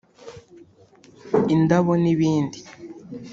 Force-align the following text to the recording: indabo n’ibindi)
indabo 1.55 1.91
n’ibindi) 2.03 2.59